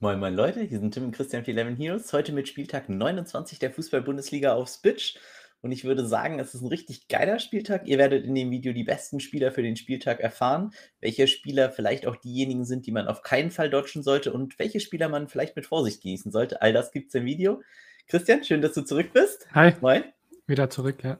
[0.00, 2.12] Moin, moin Leute, hier sind Tim und Christian für Eleven Heroes.
[2.12, 5.18] Heute mit Spieltag 29 der Fußball-Bundesliga auf Spitch.
[5.60, 7.84] Und ich würde sagen, es ist ein richtig geiler Spieltag.
[7.84, 12.06] Ihr werdet in dem Video die besten Spieler für den Spieltag erfahren, welche Spieler vielleicht
[12.06, 15.56] auch diejenigen sind, die man auf keinen Fall dodgen sollte und welche Spieler man vielleicht
[15.56, 16.62] mit Vorsicht genießen sollte.
[16.62, 17.60] All das gibt es im Video.
[18.06, 19.48] Christian, schön, dass du zurück bist.
[19.52, 19.74] Hi.
[19.80, 20.04] Moin.
[20.46, 21.18] Wieder zurück, ja.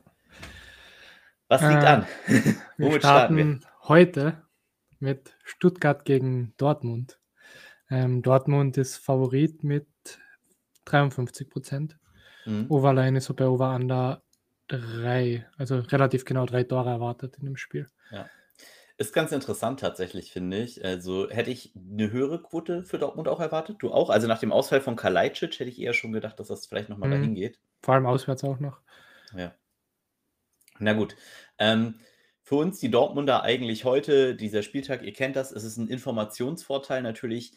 [1.49, 2.07] Was liegt äh, an?
[2.79, 3.89] Womit starten, starten wir?
[3.89, 4.43] Heute
[5.01, 7.18] mit Stuttgart gegen Dortmund.
[7.91, 9.87] Ähm, Dortmund ist Favorit mit
[10.85, 11.99] 53 Prozent.
[12.45, 12.67] Mhm.
[12.69, 14.23] Overline ist so bei Over-Under
[14.69, 17.87] 3, also relativ genau drei Tore erwartet in dem Spiel.
[18.11, 18.29] Ja.
[18.99, 20.85] Ist ganz interessant tatsächlich, finde ich.
[20.85, 23.77] Also hätte ich eine höhere Quote für Dortmund auch erwartet.
[23.79, 24.11] Du auch?
[24.11, 27.09] Also nach dem Ausfall von Kalajdzic hätte ich eher schon gedacht, dass das vielleicht nochmal
[27.11, 27.15] mhm.
[27.15, 27.61] dahin geht.
[27.81, 28.81] Vor allem auswärts auch noch.
[29.37, 29.55] Ja.
[30.81, 31.15] Na gut.
[31.59, 32.01] Ähm,
[32.43, 37.03] für uns die Dortmunder eigentlich heute, dieser Spieltag, ihr kennt das, es ist ein Informationsvorteil
[37.03, 37.53] natürlich,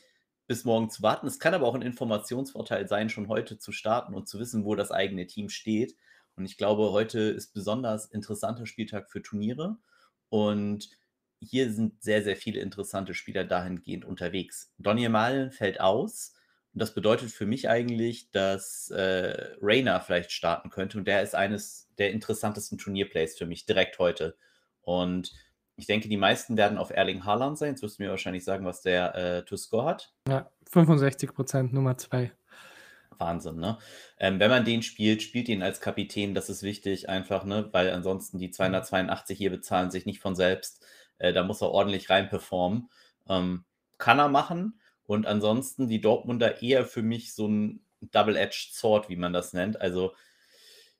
[0.51, 1.27] bis morgen zu warten.
[1.27, 4.75] Es kann aber auch ein Informationsvorteil sein, schon heute zu starten und zu wissen, wo
[4.75, 5.95] das eigene Team steht.
[6.35, 9.77] Und ich glaube, heute ist besonders interessanter Spieltag für Turniere.
[10.27, 10.89] Und
[11.39, 14.73] hier sind sehr, sehr viele interessante Spieler dahingehend unterwegs.
[14.77, 16.33] Donny Malen fällt aus.
[16.73, 20.97] Und das bedeutet für mich eigentlich, dass äh, Rainer vielleicht starten könnte.
[20.97, 24.35] Und der ist eines der interessantesten Turnierplays für mich direkt heute.
[24.81, 25.31] Und
[25.81, 27.71] ich denke, die meisten werden auf Erling Haaland sein.
[27.71, 30.13] Jetzt wirst du mir wahrscheinlich sagen, was der äh, to score hat.
[30.27, 32.31] Ja, 65 Prozent, Nummer zwei.
[33.17, 33.79] Wahnsinn, ne?
[34.19, 37.69] Ähm, wenn man den spielt, spielt ihn als Kapitän, das ist wichtig, einfach, ne?
[37.71, 40.85] Weil ansonsten die 282 hier bezahlen sich nicht von selbst.
[41.17, 42.89] Äh, da muss er ordentlich rein performen.
[43.27, 43.65] Ähm,
[43.97, 44.79] kann er machen.
[45.07, 49.81] Und ansonsten die Dortmunder eher für mich so ein Double-Edged Sword, wie man das nennt.
[49.81, 50.13] Also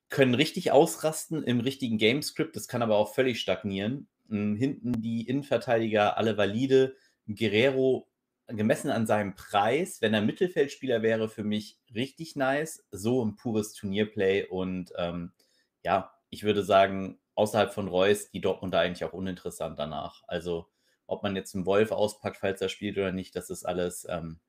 [0.09, 4.07] können richtig ausrasten im richtigen Gamescript, das kann aber auch völlig stagnieren.
[4.31, 6.95] Hinten die Innenverteidiger alle valide.
[7.27, 8.07] Guerrero
[8.47, 12.85] gemessen an seinem Preis, wenn er Mittelfeldspieler wäre, für mich richtig nice.
[12.91, 15.31] So ein pures Turnierplay und ähm,
[15.83, 20.23] ja, ich würde sagen, außerhalb von Reus, die Dortmund da eigentlich auch uninteressant danach.
[20.27, 20.67] Also,
[21.07, 24.39] ob man jetzt einen Wolf auspackt, falls er spielt oder nicht, das ist alles ähm,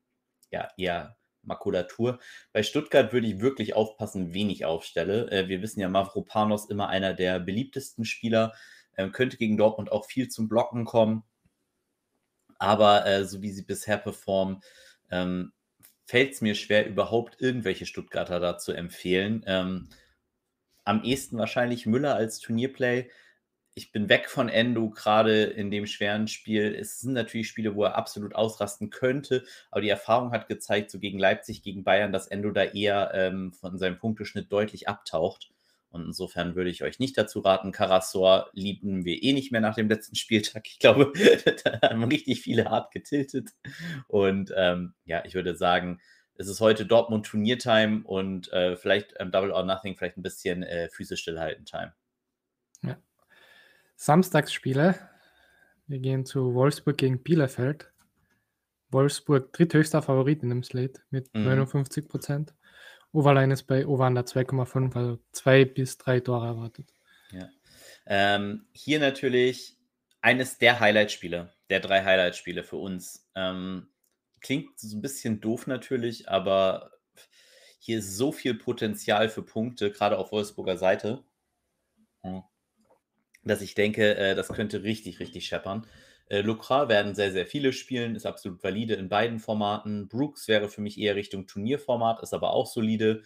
[0.51, 2.19] ja eher Makulatur.
[2.53, 5.29] Bei Stuttgart würde ich wirklich aufpassen, wen ich aufstelle.
[5.31, 8.53] Äh, wir wissen ja, Mavropanos immer einer der beliebtesten Spieler.
[8.97, 11.23] Ähm, könnte gegen Dortmund auch viel zum Blocken kommen.
[12.59, 14.61] Aber äh, so wie sie bisher performen,
[15.11, 15.51] ähm,
[16.05, 19.43] fällt es mir schwer, überhaupt irgendwelche Stuttgarter da zu empfehlen.
[19.47, 19.89] Ähm,
[20.83, 23.09] am ehesten wahrscheinlich Müller als Turnierplay.
[23.75, 26.75] Ich bin weg von Endo, gerade in dem schweren Spiel.
[26.75, 30.99] Es sind natürlich Spiele, wo er absolut ausrasten könnte, aber die Erfahrung hat gezeigt, so
[30.99, 35.52] gegen Leipzig, gegen Bayern, dass Endo da eher ähm, von seinem Punkteschnitt deutlich abtaucht.
[35.93, 37.71] Und insofern würde ich euch nicht dazu raten.
[37.71, 40.67] Karasor lieben wir eh nicht mehr nach dem letzten Spieltag.
[40.67, 41.13] Ich glaube,
[41.63, 43.51] da haben richtig viele hart getiltet.
[44.07, 45.99] Und ähm, ja, ich würde sagen,
[46.33, 50.63] es ist heute Dortmund Turniertime und äh, vielleicht ähm, Double or Nothing, vielleicht ein bisschen
[50.63, 51.93] äh, physisch stillhalten Time.
[52.81, 52.97] Ja.
[53.95, 54.95] Samstagsspiele.
[55.85, 57.91] Wir gehen zu Wolfsburg gegen Bielefeld.
[58.89, 61.43] Wolfsburg dritthöchster Favorit in dem Slate mit mhm.
[61.43, 62.55] 59 Prozent.
[63.13, 66.93] Overline ist bei Over 2,5, also zwei bis drei Tore erwartet.
[67.31, 67.49] Ja.
[68.05, 69.77] Ähm, hier natürlich
[70.21, 73.29] eines der Highlight-Spiele, der drei Highlight-Spiele für uns.
[73.35, 73.89] Ähm,
[74.41, 76.91] klingt so ein bisschen doof natürlich, aber
[77.79, 81.23] hier ist so viel Potenzial für Punkte, gerade auf Wolfsburger Seite,
[83.43, 85.85] dass ich denke, äh, das könnte richtig, richtig scheppern.
[86.27, 90.07] Äh, Lucra werden sehr, sehr viele spielen, ist absolut valide in beiden Formaten.
[90.07, 93.23] Brooks wäre für mich eher Richtung Turnierformat, ist aber auch solide.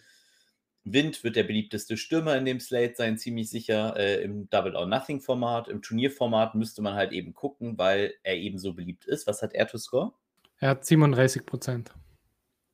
[0.84, 3.96] Wind wird der beliebteste Stürmer in dem Slate sein, ziemlich sicher.
[3.96, 8.36] Äh, Im Double or Nothing Format, im Turnierformat müsste man halt eben gucken, weil er
[8.36, 9.26] eben so beliebt ist.
[9.26, 10.12] Was hat er to score?
[10.60, 11.92] Er hat 37 Prozent.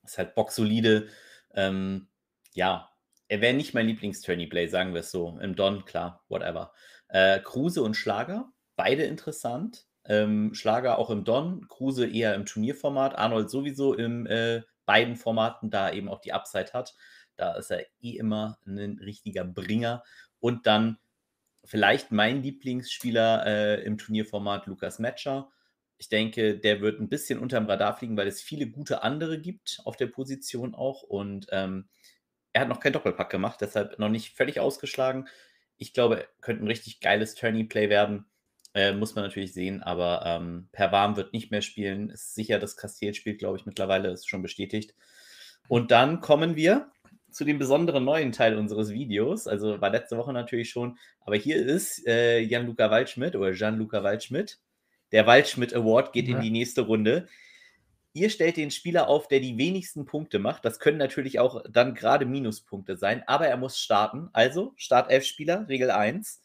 [0.05, 1.09] Ist halt boxsolide.
[1.55, 2.09] Ähm,
[2.53, 2.91] ja,
[3.29, 5.39] er wäre nicht mein Lieblings-Tourney-Play, sagen wir es so.
[5.41, 6.73] Im Don, klar, whatever.
[7.09, 9.87] Äh, Kruse und Schlager, beide interessant.
[10.07, 15.71] Ähm, Schlager auch im Don, Kruse eher im Turnierformat, Arnold sowieso in äh, beiden Formaten,
[15.71, 16.95] da eben auch die Upside hat.
[17.37, 20.05] Da ist er eh immer ein richtiger Bringer.
[20.41, 20.99] Und dann
[21.65, 25.51] vielleicht mein Lieblingsspieler äh, im Turnierformat, Lukas Metscher.
[25.97, 29.81] Ich denke, der wird ein bisschen unterm Radar fliegen, weil es viele gute andere gibt
[29.85, 31.03] auf der Position auch.
[31.03, 31.89] Und ähm,
[32.53, 35.29] er hat noch keinen Doppelpack gemacht, deshalb noch nicht völlig ausgeschlagen.
[35.77, 38.27] Ich glaube, könnte ein richtig geiles Tourney-Play werden.
[38.75, 42.11] Äh, muss man natürlich sehen, aber ähm, Per Warm wird nicht mehr spielen.
[42.11, 44.95] Ist sicher, dass Castiel spielt, glaube ich, mittlerweile, ist schon bestätigt.
[45.69, 46.91] Und dann kommen wir
[47.31, 49.47] zu dem besonderen neuen Teil unseres Videos.
[49.47, 54.59] Also war letzte Woche natürlich schon, aber hier ist äh, Jan-Luca Waldschmidt oder Jean-Luca Waldschmidt.
[55.13, 56.37] Der Waldschmidt Award geht ja.
[56.37, 57.29] in die nächste Runde.
[58.13, 60.65] Ihr stellt den Spieler auf, der die wenigsten Punkte macht.
[60.65, 64.31] Das können natürlich auch dann gerade Minuspunkte sein, aber er muss starten.
[64.33, 66.41] Also, Startelf-Spieler, Regel 1.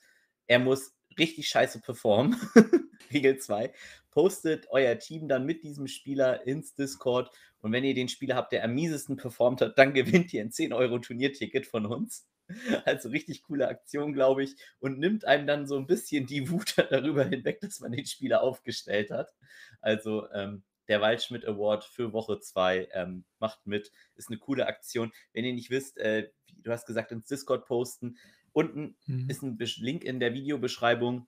[0.48, 2.36] Er muss richtig scheiße performen.
[3.14, 3.72] Regel 2.
[4.12, 7.32] Postet euer Team dann mit diesem Spieler ins Discord.
[7.62, 10.52] Und wenn ihr den Spieler habt, der am miesesten performt hat, dann gewinnt ihr ein
[10.52, 12.28] 10-Euro-Turnierticket von uns.
[12.86, 14.56] Also richtig coole Aktion, glaube ich.
[14.80, 18.42] Und nimmt einem dann so ein bisschen die Wut darüber hinweg, dass man den Spieler
[18.42, 19.34] aufgestellt hat.
[19.82, 22.90] Also ähm, der Waldschmidt Award für Woche 2.
[22.94, 25.12] Ähm, macht mit, ist eine coole Aktion.
[25.34, 26.30] Wenn ihr nicht wisst, äh,
[26.64, 28.18] du hast gesagt, ins Discord posten.
[28.60, 29.30] Unten mhm.
[29.30, 31.28] ist ein Link in der Videobeschreibung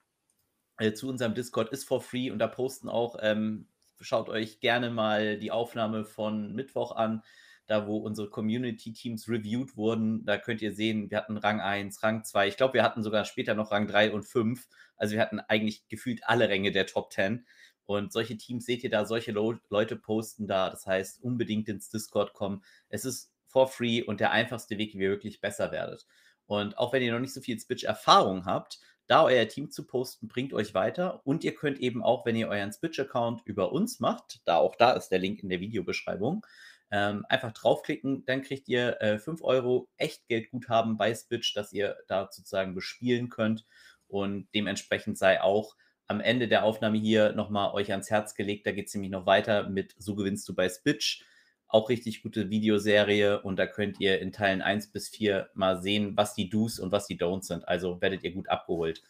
[0.80, 3.70] äh, zu unserem Discord, ist for free und da posten auch, ähm,
[4.02, 7.24] schaut euch gerne mal die Aufnahme von Mittwoch an,
[7.68, 10.26] da wo unsere Community-Teams reviewed wurden.
[10.26, 12.50] Da könnt ihr sehen, wir hatten Rang 1, Rang 2.
[12.50, 14.68] Ich glaube, wir hatten sogar später noch Rang 3 und 5.
[14.98, 17.46] Also wir hatten eigentlich gefühlt alle Ränge der Top 10.
[17.86, 20.70] Und solche Teams seht ihr da, solche Leute posten da.
[20.70, 22.62] Das heißt, unbedingt ins Discord kommen.
[22.90, 26.06] Es ist for free und der einfachste Weg, wie ihr wirklich besser werdet.
[26.52, 30.28] Und auch wenn ihr noch nicht so viel Switch-Erfahrung habt, da euer Team zu posten,
[30.28, 31.26] bringt euch weiter.
[31.26, 34.92] Und ihr könnt eben auch, wenn ihr euren Switch-Account über uns macht, da auch da
[34.92, 36.46] ist der Link in der Videobeschreibung,
[36.92, 42.28] ähm, einfach draufklicken, dann kriegt ihr äh, 5 Euro Echtgeldguthaben bei Switch, das ihr da
[42.30, 43.66] sozusagen bespielen könnt.
[44.10, 45.78] Und dementsprechend sei auch
[46.08, 48.68] am Ende der Aufnahme hier nochmal euch ans Herz gelegt.
[48.68, 51.24] Da geht es nämlich noch weiter mit So gewinnst du bei Spitch.
[51.72, 56.18] Auch richtig gute Videoserie und da könnt ihr in Teilen 1 bis 4 mal sehen,
[56.18, 57.68] was die Do's und was die Don'ts sind.
[57.68, 59.02] Also werdet ihr gut abgeholt.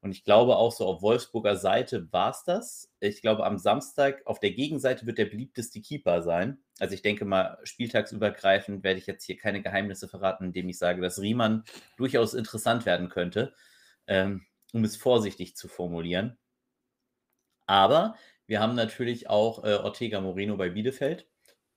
[0.00, 2.92] Und ich glaube auch so auf Wolfsburger Seite war es das.
[3.00, 6.58] Ich glaube, am Samstag auf der Gegenseite wird der beliebteste Keeper sein.
[6.78, 11.02] Also ich denke mal, spieltagsübergreifend werde ich jetzt hier keine Geheimnisse verraten, indem ich sage,
[11.02, 11.64] dass Riemann
[11.96, 13.54] durchaus interessant werden könnte.
[14.06, 16.38] Ähm, um es vorsichtig zu formulieren.
[17.66, 18.14] Aber
[18.46, 21.26] wir haben natürlich auch äh, Ortega Moreno bei Bielefeld.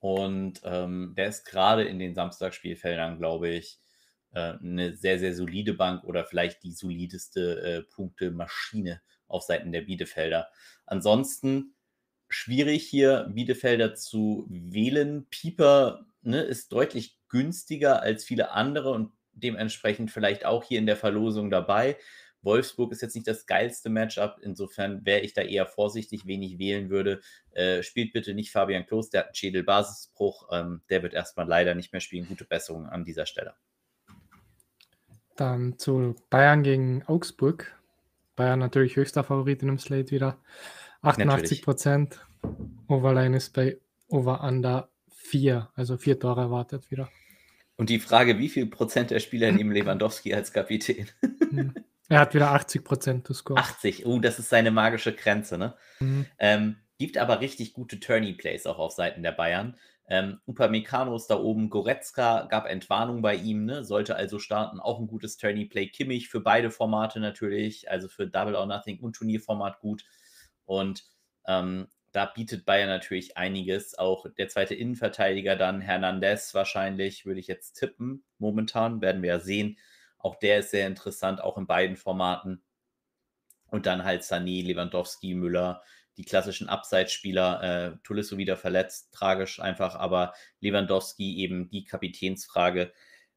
[0.00, 3.78] Und ähm, der ist gerade in den Samstagsspielfeldern, glaube ich,
[4.32, 9.82] äh, eine sehr, sehr solide Bank oder vielleicht die solideste äh, Punktemaschine auf Seiten der
[9.82, 10.48] Bielefelder.
[10.86, 11.74] Ansonsten
[12.28, 15.26] schwierig hier Bielefelder zu wählen.
[15.30, 20.96] Pieper ne, ist deutlich günstiger als viele andere und dementsprechend vielleicht auch hier in der
[20.96, 21.96] Verlosung dabei.
[22.42, 24.38] Wolfsburg ist jetzt nicht das geilste Matchup.
[24.42, 27.20] Insofern wäre ich da eher vorsichtig, wen ich wählen würde.
[27.52, 30.48] Äh, spielt bitte nicht Fabian Klos, der hat einen Schädelbasisbruch.
[30.52, 32.26] Ähm, der wird erstmal leider nicht mehr spielen.
[32.26, 33.54] Gute Besserung an dieser Stelle.
[35.36, 37.74] Dann zu Bayern gegen Augsburg.
[38.36, 40.38] Bayern natürlich höchster Favorit in dem Slate wieder.
[41.02, 42.26] 88 Prozent.
[42.88, 43.78] Overline ist bei
[44.08, 47.10] Over Under 4, also vier Tore erwartet wieder.
[47.76, 51.08] Und die Frage, wie viel Prozent der Spieler nehmen Lewandowski als Kapitän?
[52.10, 53.60] Er hat wieder 80 Prozent des Scores.
[53.60, 55.76] 80, oh, das ist seine magische Grenze, ne?
[56.00, 56.26] Mhm.
[56.40, 59.76] Ähm, gibt aber richtig gute Tourney-Plays auch auf Seiten der Bayern.
[60.08, 63.84] Ähm, Upamecano ist da oben, Goretzka gab Entwarnung bei ihm, ne?
[63.84, 64.80] sollte also starten.
[64.80, 65.86] Auch ein gutes Tourney-Play.
[65.86, 70.04] Kimmich für beide Formate natürlich, also für Double or Nothing und Turnierformat gut.
[70.64, 71.04] Und
[71.46, 73.96] ähm, da bietet Bayern natürlich einiges.
[73.96, 78.24] Auch der zweite Innenverteidiger dann, Hernandez wahrscheinlich, würde ich jetzt tippen.
[78.38, 79.78] Momentan werden wir ja sehen.
[80.20, 82.62] Auch der ist sehr interessant, auch in beiden Formaten.
[83.68, 85.82] Und dann halt Sani, Lewandowski, Müller,
[86.16, 87.62] die klassischen Abseitsspieler.
[87.62, 92.92] Äh, Tulisso wieder verletzt, tragisch einfach, aber Lewandowski eben die Kapitänsfrage.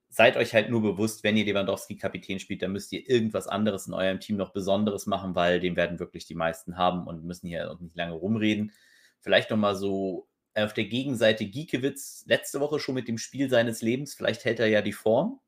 [0.09, 3.87] Seid euch halt nur bewusst, wenn ihr Lewandowski Kapitän spielt, dann müsst ihr irgendwas anderes
[3.87, 7.47] in eurem Team noch Besonderes machen, weil den werden wirklich die meisten haben und müssen
[7.47, 8.73] hier nicht lange rumreden.
[9.21, 14.13] Vielleicht nochmal so auf der Gegenseite Giekewitz letzte Woche schon mit dem Spiel seines Lebens.
[14.13, 15.39] Vielleicht hält er ja die Form.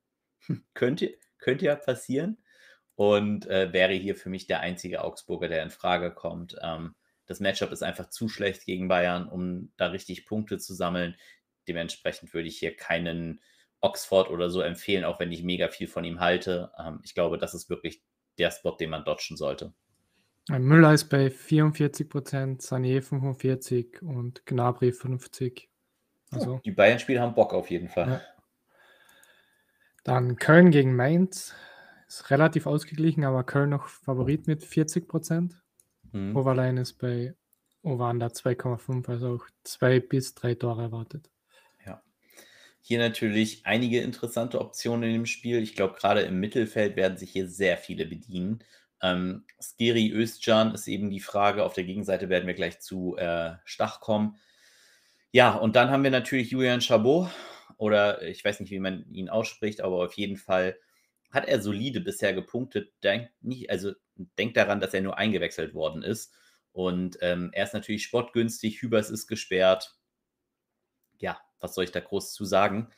[0.73, 2.37] könnte, könnte ja passieren.
[2.95, 6.55] Und äh, wäre hier für mich der einzige Augsburger, der in Frage kommt.
[6.61, 11.15] Ähm, das Matchup ist einfach zu schlecht gegen Bayern, um da richtig Punkte zu sammeln.
[11.67, 13.41] Dementsprechend würde ich hier keinen
[13.81, 16.71] Oxford oder so empfehlen, auch wenn ich mega viel von ihm halte.
[16.79, 18.01] Ähm, ich glaube, das ist wirklich
[18.37, 19.73] der Spot, den man dodgen sollte.
[20.47, 25.69] Müller ist bei 44 Prozent, Sané 45 und Gnabry 50.
[26.31, 28.07] Also, oh, die Bayern-Spieler haben Bock auf jeden Fall.
[28.07, 28.21] Ja.
[30.05, 31.53] Dann Köln gegen Mainz.
[32.07, 35.59] Ist relativ ausgeglichen, aber Köln noch Favorit mit 40 Prozent.
[36.11, 36.35] Mhm.
[36.37, 37.33] Overline ist bei
[37.81, 41.31] Ovanda 2,5, also auch zwei bis drei Tore erwartet.
[41.85, 42.03] Ja.
[42.81, 45.63] Hier natürlich einige interessante Optionen in dem Spiel.
[45.63, 48.63] Ich glaube, gerade im Mittelfeld werden sich hier sehr viele bedienen.
[49.01, 51.63] Ähm, Skiri Özcan ist eben die Frage.
[51.63, 54.37] Auf der Gegenseite werden wir gleich zu äh, Stach kommen.
[55.31, 57.31] Ja, und dann haben wir natürlich Julian Chabot
[57.77, 60.77] oder ich weiß nicht, wie man ihn ausspricht, aber auf jeden Fall
[61.31, 62.93] hat er solide bisher gepunktet.
[63.03, 66.33] Denkt nicht, also denkt daran, dass er nur eingewechselt worden ist.
[66.71, 69.95] Und ähm, er ist natürlich sportgünstig, Hübers ist gesperrt.
[71.59, 72.89] was soll ich da groß zu sagen?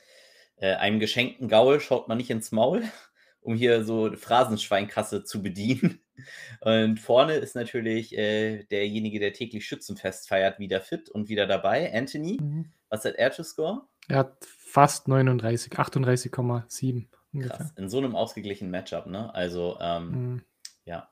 [0.58, 2.84] Äh, einem geschenkten Gaul schaut man nicht ins Maul,
[3.42, 6.02] um hier so Phrasenschweinkasse zu bedienen.
[6.62, 11.94] Und vorne ist natürlich äh, derjenige, der täglich Schützenfest feiert, wieder fit und wieder dabei.
[11.94, 12.74] Anthony, mhm.
[12.90, 13.84] Was hat er zu Score?
[14.08, 17.58] Er hat fast 39, 38,7 ungefähr.
[17.58, 19.34] Krass, in so einem ausgeglichenen Matchup, ne?
[19.34, 20.42] Also, ähm, mhm.
[20.86, 21.10] ja,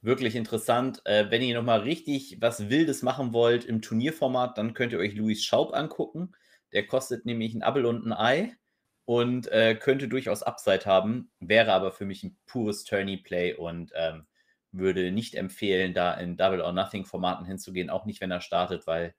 [0.00, 1.02] wirklich interessant.
[1.04, 5.14] Äh, wenn ihr nochmal richtig was Wildes machen wollt im Turnierformat, dann könnt ihr euch
[5.14, 6.32] Luis Schaub angucken.
[6.72, 8.56] Der kostet nämlich ein Appel und ein Ei
[9.04, 14.26] und äh, könnte durchaus Upside haben, wäre aber für mich ein pures Tourney-Play und ähm,
[14.70, 18.86] würde nicht empfehlen, da in Double or Nothing Formaten hinzugehen, auch nicht, wenn er startet,
[18.86, 19.14] weil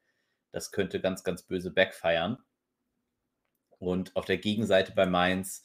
[0.52, 2.38] das könnte ganz, ganz böse backfiren.
[3.78, 5.64] Und auf der Gegenseite bei Mainz,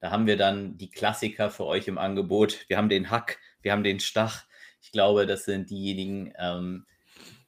[0.00, 2.68] da haben wir dann die Klassiker für euch im Angebot.
[2.68, 4.44] Wir haben den Hack, wir haben den Stach.
[4.80, 6.86] Ich glaube, das sind diejenigen, ähm,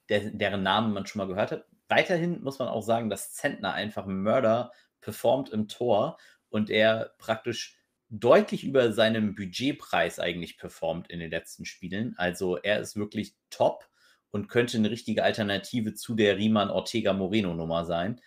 [0.08, 1.66] der, deren Namen man schon mal gehört hat.
[1.88, 6.18] Weiterhin muss man auch sagen, dass Zentner einfach Mörder performt im Tor
[6.48, 7.78] und er praktisch
[8.10, 12.14] deutlich über seinem Budgetpreis eigentlich performt in den letzten Spielen.
[12.16, 13.88] Also er ist wirklich top
[14.30, 18.20] und könnte eine richtige Alternative zu der Riemann Ortega Moreno Nummer sein.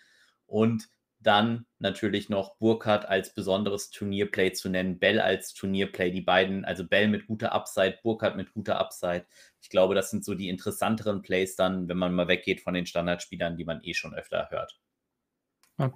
[0.46, 0.88] Und
[1.22, 6.86] dann natürlich noch Burkhardt als besonderes Turnierplay zu nennen, Bell als Turnierplay, die beiden, also
[6.86, 9.26] Bell mit guter Upside, Burkhardt mit guter Upside.
[9.60, 12.86] Ich glaube, das sind so die interessanteren Plays dann, wenn man mal weggeht von den
[12.86, 14.78] Standardspielern, die man eh schon öfter hört.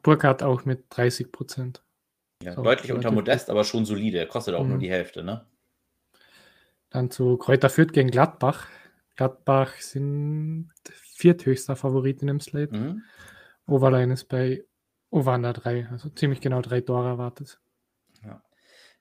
[0.02, 1.82] Burkhardt auch mit 30 Prozent.
[2.42, 4.26] Ja, deutlich unter Modest, aber schon solide.
[4.26, 4.70] Kostet auch mhm.
[4.70, 5.46] nur die Hälfte, ne?
[6.90, 8.68] Dann zu Kräuter Fürth gegen Gladbach.
[9.16, 12.76] Gladbach sind vierthöchster Favorit in dem Slate.
[12.76, 13.02] Mhm.
[13.66, 14.64] Overline ist bei
[15.10, 17.60] Ovanda 3, also ziemlich genau drei Tore erwartet.
[18.22, 18.42] Ja.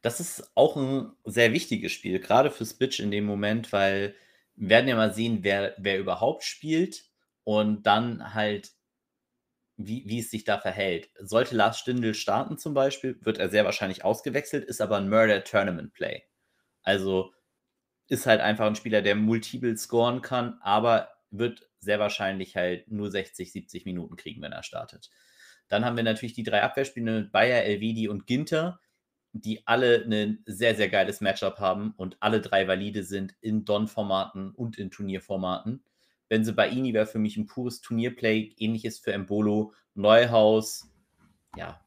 [0.02, 4.16] Das ist auch ein sehr wichtiges Spiel, gerade für Spitch in dem Moment, weil
[4.56, 7.06] wir werden ja mal sehen, wer, wer überhaupt spielt
[7.44, 8.72] und dann halt
[9.78, 11.10] wie, wie es sich da verhält.
[11.20, 15.44] Sollte Lars Stindl starten zum Beispiel, wird er sehr wahrscheinlich ausgewechselt, ist aber ein Murder
[15.44, 16.24] Tournament Play.
[16.82, 17.34] Also
[18.08, 23.12] ist halt einfach ein Spieler, der multiple scoren kann, aber wird sehr wahrscheinlich halt nur
[23.12, 25.10] 60, 70 Minuten kriegen, wenn er startet.
[25.68, 28.80] Dann haben wir natürlich die drei Abwehrspiele mit Bayer, Elvedi und Ginter,
[29.34, 34.52] die alle ein sehr, sehr geiles Matchup haben und alle drei valide sind in Don-Formaten
[34.52, 35.84] und in Turnierformaten.
[36.30, 40.90] Benze Baini wäre für mich ein pures Turnierplay, ähnliches für Embolo, Neuhaus,
[41.56, 41.80] ja,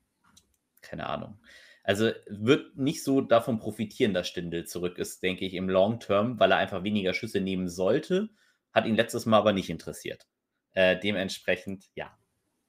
[0.82, 1.38] keine Ahnung.
[1.88, 6.38] Also wird nicht so davon profitieren, dass Stindel zurück ist, denke ich, im Long Term,
[6.38, 8.28] weil er einfach weniger Schüsse nehmen sollte.
[8.74, 10.26] Hat ihn letztes Mal aber nicht interessiert.
[10.72, 12.14] Äh, dementsprechend, ja,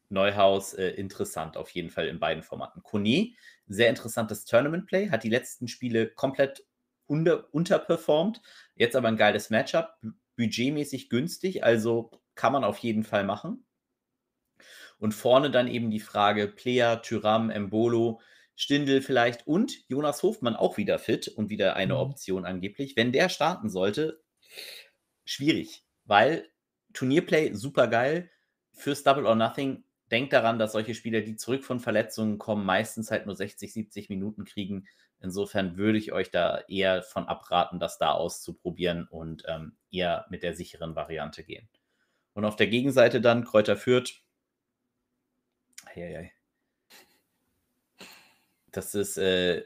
[0.07, 2.81] Neuhaus äh, interessant auf jeden Fall in beiden Formaten.
[2.81, 3.33] Kone,
[3.67, 6.63] sehr interessantes Tournament-Play, hat die letzten Spiele komplett
[7.05, 8.41] unter, unterperformt,
[8.75, 9.97] jetzt aber ein geiles Matchup,
[10.37, 13.65] budgetmäßig günstig, also kann man auf jeden Fall machen.
[14.97, 18.21] Und vorne dann eben die Frage Plea, Tyram, Embolo,
[18.59, 22.01] Stindel vielleicht und Jonas Hofmann auch wieder fit und wieder eine mhm.
[22.01, 22.97] Option angeblich.
[22.97, 24.21] Wenn der starten sollte,
[25.23, 26.45] schwierig, weil
[26.91, 28.29] Turnierplay super geil.
[28.73, 33.11] Fürs Double or Nothing denkt daran, dass solche Spieler, die zurück von Verletzungen kommen, meistens
[33.11, 34.89] halt nur 60, 70 Minuten kriegen.
[35.21, 40.43] Insofern würde ich euch da eher von abraten, das da auszuprobieren und ähm, eher mit
[40.43, 41.69] der sicheren Variante gehen.
[42.33, 44.21] Und auf der Gegenseite dann Kräuter Fürth.
[45.85, 46.33] Eieiei.
[48.71, 49.63] Das ist äh,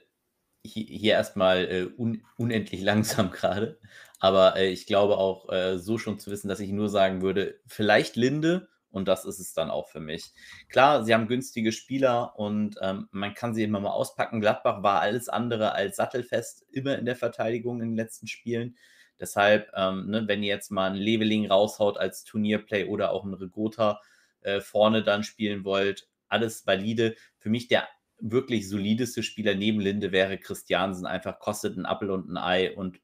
[0.64, 3.80] hier, erstmal äh, un unendlich langsam gerade.
[4.20, 7.60] Aber äh, ich glaube auch äh, so schon zu wissen, dass ich nur sagen würde,
[7.68, 10.32] vielleicht Linde und das ist es dann auch für mich.
[10.70, 14.40] Klar, sie haben günstige Spieler und ähm, man kann sie immer mal auspacken.
[14.40, 18.78] Gladbach war alles andere als sattelfest immer in der Verteidigung in den letzten Spielen.
[19.20, 23.34] Deshalb, ähm, ne, wenn ihr jetzt mal ein Leveling raushaut als Turnierplay oder auch ein
[23.34, 24.00] Regota
[24.42, 27.16] äh, vorne dann spielen wollt, alles valide.
[27.40, 27.88] Für mich der
[28.24, 31.06] wirklich solideste Spieler neben Linde wäre Christiansen.
[31.06, 33.00] Einfach kostet ein Appel und ein Ei und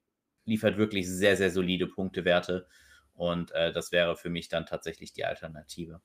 [0.46, 2.68] liefert wirklich sehr, sehr solide Punktewerte.
[3.14, 6.02] Und äh, das wäre für mich dann tatsächlich die Alternative.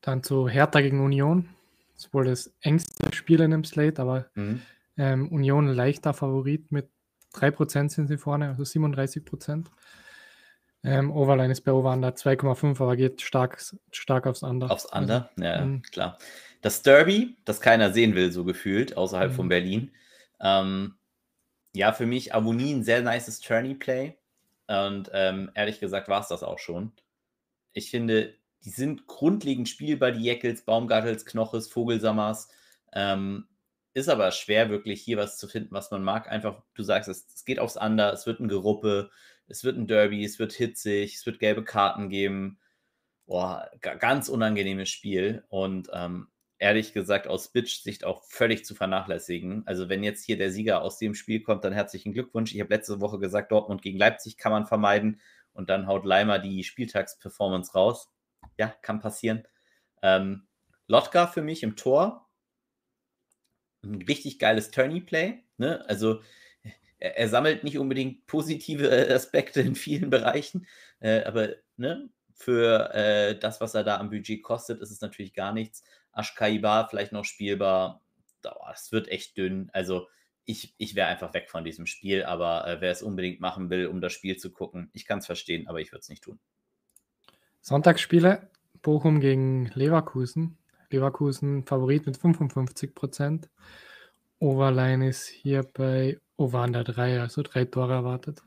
[0.00, 1.48] Dann zu Hertha gegen Union.
[1.94, 4.62] Das ist wohl das engste Spiel in dem Slate, aber mhm.
[4.96, 6.88] ähm, Union leichter Favorit mit
[7.34, 9.66] 3% sind sie vorne, also 37%.
[10.84, 14.70] Ähm, Overline ist bei Over-Under 2,5, aber geht stark, stark aufs Under.
[14.70, 16.18] Aufs Under, also, ja, ähm, klar.
[16.60, 19.50] Das Derby, das keiner sehen will, so gefühlt, außerhalb von mhm.
[19.50, 19.92] Berlin.
[20.40, 20.94] Ähm,
[21.74, 24.16] ja, für mich Avonie ein sehr nices Tourney-Play.
[24.68, 26.92] Und ähm, ehrlich gesagt war es das auch schon.
[27.72, 32.48] Ich finde, die sind grundlegend spielbar, die Jeckels, Baumgartels, Knoches, Vogelsammers.
[32.92, 33.46] Ähm,
[33.94, 36.28] ist aber schwer, wirklich hier was zu finden, was man mag.
[36.30, 39.10] Einfach, du sagst es, es geht aufs Under, es wird ein Geruppe,
[39.46, 42.58] es wird ein Derby, es wird hitzig, es wird gelbe Karten geben.
[43.26, 46.28] boah, ganz unangenehmes Spiel und ähm,
[46.58, 49.62] ehrlich gesagt aus Bitch-Sicht auch völlig zu vernachlässigen.
[49.66, 52.54] Also wenn jetzt hier der Sieger aus dem Spiel kommt, dann herzlichen Glückwunsch.
[52.54, 55.20] Ich habe letzte Woche gesagt, Dortmund gegen Leipzig kann man vermeiden
[55.52, 58.10] und dann haut Leimer die Spieltagsperformance raus.
[58.58, 59.46] Ja, kann passieren.
[60.02, 60.46] Ähm,
[60.86, 62.27] Lotka für mich im Tor.
[63.82, 65.42] Ein richtig geiles Tourney-Play.
[65.58, 65.84] Ne?
[65.88, 66.20] Also
[66.98, 70.66] er, er, sammelt nicht unbedingt positive äh, Aspekte in vielen Bereichen,
[71.00, 75.34] äh, aber ne, für äh, das, was er da am Budget kostet, ist es natürlich
[75.34, 75.84] gar nichts.
[76.12, 78.02] Ashkaiba vielleicht noch spielbar.
[78.72, 79.70] Es wird echt dünn.
[79.72, 80.08] Also
[80.44, 83.86] ich, ich wäre einfach weg von diesem Spiel, aber äh, wer es unbedingt machen will,
[83.86, 86.38] um das Spiel zu gucken, ich kann es verstehen, aber ich würde es nicht tun.
[87.60, 88.50] Sonntagsspiele,
[88.82, 90.57] Bochum gegen Leverkusen.
[90.90, 93.48] Leverkusen Favorit mit 55 Prozent.
[94.40, 98.42] Overline ist hier bei Over under 3, also drei Tore erwartet.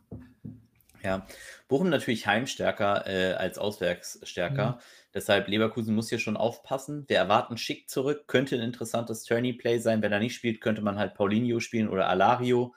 [1.04, 1.26] Ja,
[1.68, 4.72] Bochum natürlich heimstärker äh, als auswärtsstärker.
[4.72, 4.82] Mhm.
[5.14, 7.06] Deshalb Leverkusen muss hier schon aufpassen.
[7.08, 8.28] Wir erwarten Schick zurück.
[8.28, 10.02] Könnte ein interessantes Tourney-Play sein.
[10.02, 12.76] Wenn er nicht spielt, könnte man halt Paulinho spielen oder Alario.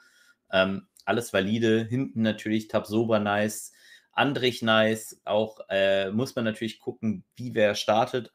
[0.51, 1.85] Ähm, alles valide.
[1.87, 3.73] Hinten natürlich Tabsoba nice.
[4.11, 5.21] Andrich nice.
[5.23, 8.33] Auch äh, muss man natürlich gucken, wie wer startet.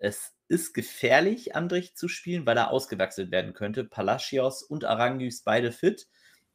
[0.00, 3.84] Es ist gefährlich, Andrich zu spielen, weil er ausgewechselt werden könnte.
[3.84, 6.08] Palacios und Aranguis beide fit.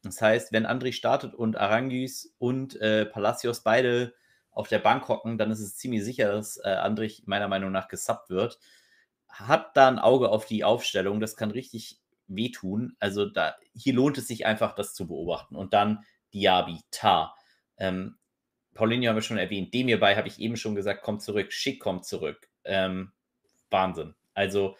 [0.04, 4.14] Das heißt, wenn Andrich startet und Aranguis und äh, Palacios beide
[4.52, 7.88] auf der Bank hocken, dann ist es ziemlich sicher, dass äh, Andrich meiner Meinung nach
[7.88, 8.60] gesubbt wird.
[9.30, 12.96] Hat da ein Auge auf die Aufstellung, das kann richtig wehtun.
[13.00, 15.56] Also da, hier lohnt es sich einfach, das zu beobachten.
[15.56, 17.36] Und dann Diaby, Tar.
[17.78, 18.18] Ähm,
[18.74, 19.74] Paulinho haben wir schon erwähnt.
[19.74, 21.54] Dem hierbei habe ich eben schon gesagt, kommt zurück.
[21.54, 22.50] Schick kommt zurück.
[22.64, 23.12] Ähm,
[23.76, 24.16] Wahnsinn.
[24.34, 24.76] Also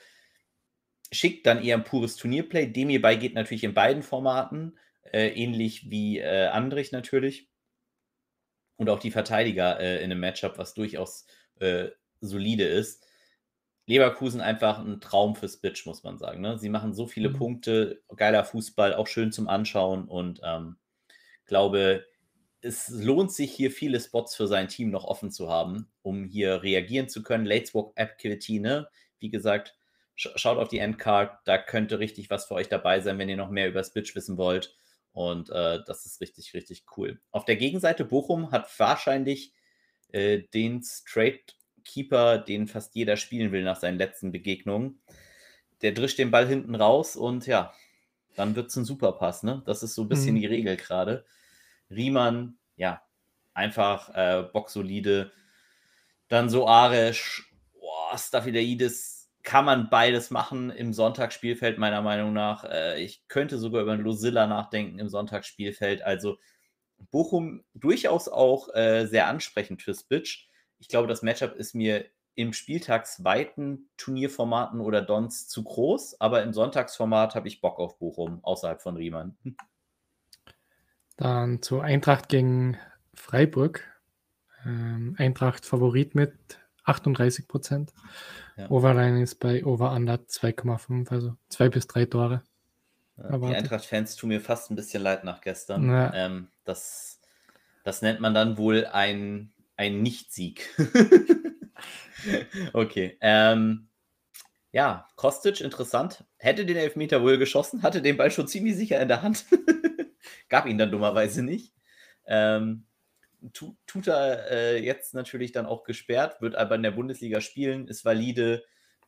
[1.12, 2.68] Schick dann eher ein pures Turnierplay.
[2.68, 4.78] Dem hierbei geht natürlich in beiden Formaten,
[5.12, 7.50] äh, ähnlich wie äh, Andrich natürlich
[8.78, 11.26] und auch die Verteidiger äh, in einem Matchup, was durchaus
[11.60, 11.90] äh,
[12.22, 13.06] solide ist.
[13.88, 16.42] Leverkusen einfach ein Traum fürs Bitch, muss man sagen.
[16.42, 16.58] Ne?
[16.58, 17.34] Sie machen so viele mhm.
[17.34, 20.78] Punkte, geiler Fußball, auch schön zum Anschauen und ähm,
[21.46, 22.06] glaube,
[22.66, 26.64] es lohnt sich hier viele Spots für sein Team noch offen zu haben, um hier
[26.64, 27.46] reagieren zu können.
[27.46, 28.88] Late Walk Activity, ne?
[29.20, 29.76] Wie gesagt,
[30.16, 33.38] sch schaut auf die Endcard, da könnte richtig was für euch dabei sein, wenn ihr
[33.38, 34.76] noch mehr über das Bitch wissen wollt.
[35.12, 37.22] Und äh, das ist richtig, richtig cool.
[37.32, 39.54] Auf der Gegenseite, Bochum hat wahrscheinlich
[40.12, 45.00] äh, den Straight Keeper, den fast jeder spielen will nach seinen letzten Begegnungen.
[45.82, 47.74] Der drischt den Ball hinten raus und ja,
[48.36, 49.44] dann wird es ein Superpass.
[49.44, 49.62] Ne?
[49.66, 50.40] Das ist so ein bisschen mhm.
[50.40, 51.26] die Regel gerade.
[51.90, 53.02] Riemann, ja,
[53.54, 55.32] einfach äh, boxsolide.
[56.28, 62.66] Dann so Aresch, boah, Staphylides kann man beides machen im Sonntagsspielfeld, meiner Meinung nach.
[62.66, 66.02] Äh, ich könnte sogar über Losilla nachdenken im Sonntagsspielfeld.
[66.02, 66.38] Also
[67.12, 70.48] Bochum durchaus auch äh, sehr ansprechend fürs Bitch.
[70.80, 76.52] Ich glaube, das Matchup ist mir im spieltagsweiten Turnierformaten oder Dons zu groß, aber im
[76.52, 79.38] Sonntagsformat habe ich Bock auf Bochum außerhalb von Riemann.
[81.18, 82.78] Dann zu Eintracht gegen
[83.14, 83.84] Freiburg.
[84.66, 86.34] Ähm, Eintracht Favorit mit
[86.84, 87.94] 38 Prozent.
[88.58, 88.70] Ja.
[88.70, 92.44] Overline ist bei Over Under 2,5, also zwei bis drei Tore.
[93.18, 95.90] Ja, die Eintracht-Fans tun mir fast ein bisschen leid nach gestern.
[95.90, 96.14] Ja.
[96.14, 97.22] Ähm, das,
[97.84, 100.70] das nennt man dann wohl ein, ein Nicht-Sieg.
[102.74, 103.18] okay.
[103.22, 103.88] Ähm,
[104.72, 106.26] ja, Kostic, interessant.
[106.38, 109.46] Hätte den Elfmeter wohl geschossen, hatte den Ball schon ziemlich sicher in der Hand.
[110.50, 111.74] Gab ihn dann dummerweise nicht.
[112.26, 112.86] Ähm,
[113.54, 117.88] tu, tut er äh, jetzt natürlich dann auch gesperrt, wird aber in der Bundesliga spielen,
[117.88, 118.64] ist valide.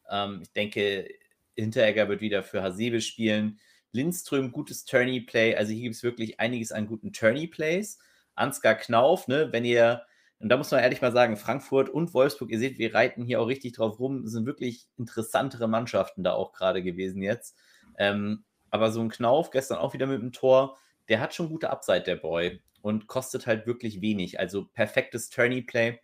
[0.10, 1.08] Ähm, ich denke,
[1.56, 3.60] Hinteregger wird wieder für Hasebe spielen.
[3.92, 5.56] Lindström, gutes Tourney-Play.
[5.56, 8.00] Also hier gibt es wirklich einiges an guten Tourney-Plays.
[8.36, 10.04] Ansgar Knauf, ne, wenn ihr,
[10.40, 13.42] und da muss man ehrlich mal sagen, Frankfurt und Wolfsburg, ihr seht, wir reiten hier
[13.42, 17.58] auch richtig drauf rum, sind wirklich interessantere Mannschaften da auch gerade gewesen jetzt.
[17.98, 20.78] Ähm, aber so ein Knauf, gestern auch wieder mit dem Tor,
[21.10, 24.40] der hat schon gute Upside, der Boy und kostet halt wirklich wenig.
[24.40, 26.00] Also perfektes Tourney-Play.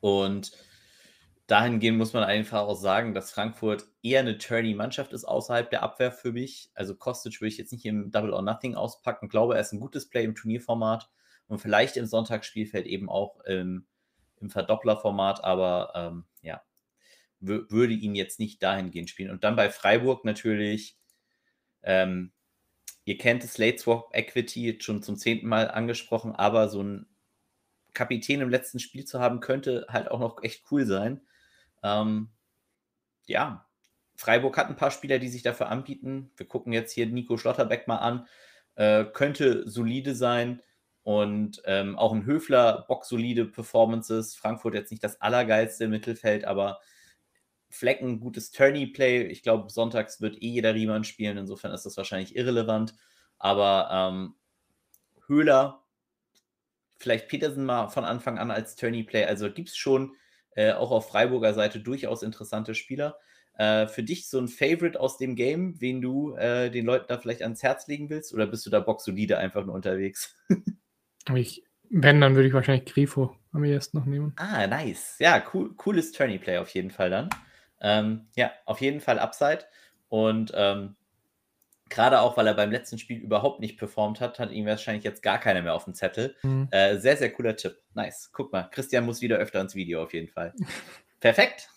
[0.00, 0.52] Und
[1.46, 6.12] dahingehend muss man einfach auch sagen, dass Frankfurt eher eine Tourney-Mannschaft ist außerhalb der Abwehr
[6.12, 6.70] für mich.
[6.74, 9.26] Also Kostic würde ich jetzt nicht im Double or Nothing auspacken.
[9.26, 11.08] Ich glaube, er ist ein gutes Play im Turnierformat
[11.46, 13.86] und vielleicht im Sonntagsspielfeld eben auch im,
[14.40, 16.62] im Verdopplerformat, aber ähm, ja,
[17.40, 19.30] würde ihn jetzt nicht dahingehend spielen.
[19.30, 20.98] Und dann bei Freiburg natürlich
[21.82, 22.33] ähm,
[23.04, 27.06] Ihr kennt es, Late Swap Equity schon zum zehnten Mal angesprochen, aber so ein
[27.92, 31.20] Kapitän im letzten Spiel zu haben, könnte halt auch noch echt cool sein.
[31.82, 32.30] Ähm,
[33.26, 33.66] ja,
[34.16, 36.30] Freiburg hat ein paar Spieler, die sich dafür anbieten.
[36.36, 38.26] Wir gucken jetzt hier Nico Schlotterbeck mal an.
[38.74, 40.62] Äh, könnte solide sein.
[41.02, 44.34] Und ähm, auch ein Höfler, boxsolide Performances.
[44.34, 46.80] Frankfurt jetzt nicht das allergeilste Mittelfeld, aber
[47.74, 49.26] Flecken, gutes Tourney-Play.
[49.26, 52.94] Ich glaube, sonntags wird eh jeder Riemann spielen, insofern ist das wahrscheinlich irrelevant.
[53.38, 54.34] Aber ähm,
[55.26, 55.84] Höhler,
[56.98, 59.24] vielleicht Petersen mal von Anfang an als Tourney-Play.
[59.24, 60.14] Also gibt es schon
[60.54, 63.18] äh, auch auf Freiburger Seite durchaus interessante Spieler.
[63.56, 67.18] Äh, für dich so ein Favorite aus dem Game, wen du äh, den Leuten da
[67.18, 68.32] vielleicht ans Herz legen willst?
[68.32, 70.36] Oder bist du da boxsolide einfach nur unterwegs?
[71.34, 74.32] ich, wenn, dann würde ich wahrscheinlich Grifo am ersten noch nehmen.
[74.36, 75.16] Ah, nice.
[75.18, 77.30] Ja, cool, cooles Tourney-Play auf jeden Fall dann.
[77.84, 79.66] Ähm, ja, auf jeden Fall Upside.
[80.08, 80.96] Und ähm,
[81.90, 85.22] gerade auch, weil er beim letzten Spiel überhaupt nicht performt hat, hat ihn wahrscheinlich jetzt
[85.22, 86.34] gar keiner mehr auf dem Zettel.
[86.42, 86.68] Mhm.
[86.70, 87.76] Äh, sehr, sehr cooler Tipp.
[87.92, 88.30] Nice.
[88.32, 90.54] Guck mal, Christian muss wieder öfter ins Video auf jeden Fall.
[91.20, 91.68] Perfekt.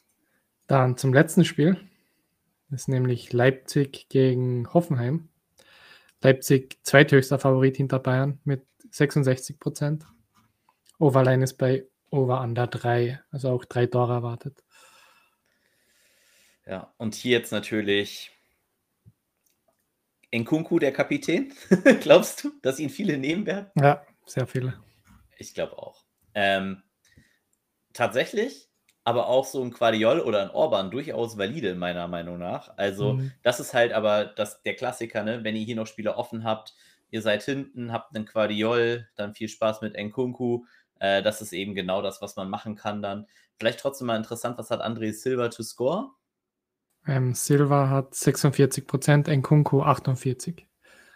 [0.67, 1.77] Dann zum letzten Spiel.
[2.69, 5.27] Das ist nämlich Leipzig gegen Hoffenheim.
[6.21, 10.05] Leipzig zweithöchster Favorit hinter Bayern mit 66 Prozent.
[10.99, 14.63] Overline ist bei Over Under 3, also auch drei Tore erwartet.
[16.67, 18.31] Ja, und hier jetzt natürlich
[20.35, 21.53] Nkunku, der Kapitän.
[22.01, 23.71] Glaubst du, dass ihn viele nehmen werden?
[23.75, 24.73] Ja, sehr viele.
[25.37, 26.03] Ich glaube auch.
[26.33, 26.83] Ähm,
[27.93, 28.69] tatsächlich,
[29.05, 32.77] aber auch so ein Quadiol oder ein Orban durchaus valide, meiner Meinung nach.
[32.77, 33.31] Also, mhm.
[33.43, 35.45] das ist halt aber das, der Klassiker, ne?
[35.45, 36.75] wenn ihr hier noch Spieler offen habt,
[37.09, 40.65] ihr seid hinten, habt einen Quadiol, dann viel Spaß mit Nkunku.
[40.99, 43.27] Äh, das ist eben genau das, was man machen kann dann.
[43.57, 46.11] Vielleicht trotzdem mal interessant, was hat André Silva to score?
[47.07, 50.65] Ähm, Silva hat 46 Prozent, Nkunku 48.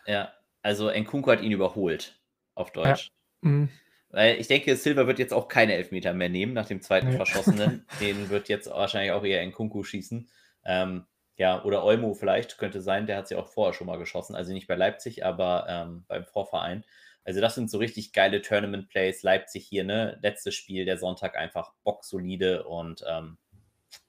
[0.06, 2.20] Ja, also Nkunku hat ihn überholt,
[2.56, 3.12] auf Deutsch.
[3.44, 3.50] Ja.
[3.50, 3.70] Mhm.
[4.10, 7.16] Weil ich denke, Silva wird jetzt auch keine Elfmeter mehr nehmen nach dem zweiten nee.
[7.16, 7.86] Verschossenen.
[8.02, 10.30] Den wird jetzt wahrscheinlich auch eher Nkunku schießen.
[10.66, 11.06] Ähm,
[11.38, 14.36] ja, oder Olmo vielleicht, könnte sein, der hat sie auch vorher schon mal geschossen.
[14.36, 16.84] Also nicht bei Leipzig, aber ähm, beim Vorverein.
[17.24, 19.24] Also das sind so richtig geile Tournament-Plays.
[19.24, 20.20] Leipzig hier, ne?
[20.22, 23.38] Letztes Spiel, der Sonntag einfach bocksolide und ähm,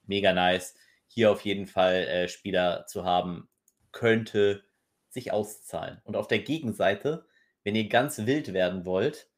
[0.07, 0.75] mega nice
[1.15, 3.49] hier auf jeden Fall äh, Spieler zu haben,
[3.93, 4.65] könnte
[5.11, 6.01] sich auszahlen.
[6.05, 7.27] Und auf der Gegenseite,
[7.65, 9.29] wenn ihr ganz wild werden wollt,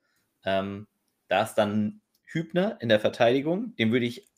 [0.45, 0.87] ähm,
[1.29, 3.75] da ist dann Hübner in der Verteidigung.
[3.77, 4.31] Den würde ich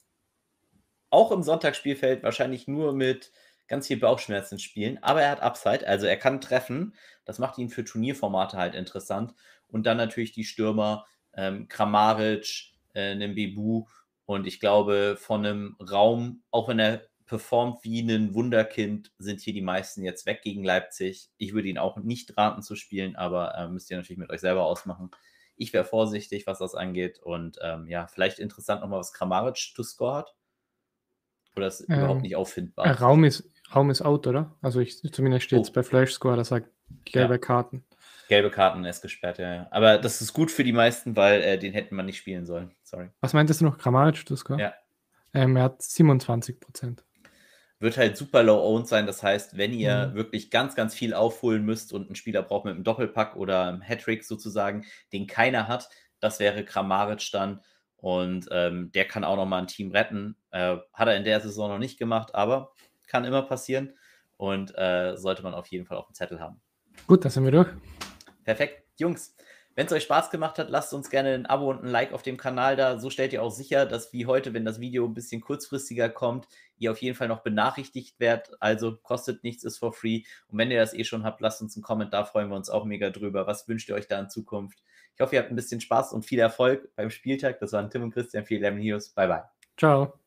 [1.10, 3.32] auch im Sonntagsspielfeld wahrscheinlich nur mit
[3.68, 5.02] ganz viel Bauchschmerzen spielen.
[5.02, 6.94] Aber er hat Upside, also er kann treffen.
[7.24, 9.34] Das macht ihn für Turnierformate halt interessant.
[9.68, 13.86] Und dann natürlich die Stürmer, ähm, Kramaric, äh, Nembebu.
[14.24, 19.52] Und ich glaube, von einem Raum, auch wenn er performt wie ein Wunderkind, sind hier
[19.52, 21.28] die meisten jetzt weg gegen Leipzig.
[21.36, 24.40] Ich würde ihn auch nicht raten zu spielen, aber äh, müsst ihr natürlich mit euch
[24.40, 25.10] selber ausmachen.
[25.56, 27.18] Ich wäre vorsichtig, was das angeht.
[27.18, 30.34] Und ähm, ja, vielleicht interessant nochmal, was Kramaric to score hat.
[31.56, 32.86] Oder ist ähm, überhaupt nicht auffindbar?
[33.00, 34.54] Raum ist, Raum ist out, oder?
[34.62, 35.72] Also ich, zumindest steht es oh.
[35.72, 36.70] bei Flash Score, das sagt
[37.04, 37.38] gelbe ja.
[37.38, 37.84] Karten.
[38.28, 39.68] Gelbe Karten ist gesperrt, ja, ja.
[39.70, 42.74] Aber das ist gut für die meisten, weil äh, den hätten man nicht spielen sollen.
[42.82, 43.08] Sorry.
[43.20, 43.78] Was meintest du noch?
[43.78, 44.60] Kramaric to score?
[44.60, 44.74] Ja.
[45.32, 47.05] Ähm, er hat 27 Prozent
[47.78, 49.06] wird halt super low-owned sein.
[49.06, 50.14] Das heißt, wenn ihr mhm.
[50.14, 53.82] wirklich ganz, ganz viel aufholen müsst und einen Spieler braucht mit einem Doppelpack oder einem
[53.82, 55.88] Hattrick sozusagen, den keiner hat,
[56.20, 57.60] das wäre Kramaric dann.
[57.96, 60.36] Und ähm, der kann auch nochmal ein Team retten.
[60.50, 62.72] Äh, hat er in der Saison noch nicht gemacht, aber
[63.06, 63.94] kann immer passieren.
[64.36, 66.60] Und äh, sollte man auf jeden Fall auf dem Zettel haben.
[67.06, 67.68] Gut, das sind wir durch.
[68.44, 68.84] Perfekt.
[68.98, 69.34] Jungs,
[69.76, 72.22] wenn es euch Spaß gemacht hat, lasst uns gerne ein Abo und ein Like auf
[72.22, 72.98] dem Kanal da.
[72.98, 76.48] So stellt ihr auch sicher, dass wie heute, wenn das Video ein bisschen kurzfristiger kommt,
[76.78, 78.56] ihr auf jeden Fall noch benachrichtigt werdet.
[78.58, 80.22] Also kostet nichts, ist for free.
[80.48, 82.86] Und wenn ihr das eh schon habt, lasst uns einen Kommentar, freuen wir uns auch
[82.86, 83.46] mega drüber.
[83.46, 84.82] Was wünscht ihr euch da in Zukunft?
[85.14, 87.60] Ich hoffe, ihr habt ein bisschen Spaß und viel Erfolg beim Spieltag.
[87.60, 89.10] Das waren Tim und Christian, viel Lemon Heroes.
[89.10, 89.42] Bye, bye.
[89.76, 90.25] Ciao.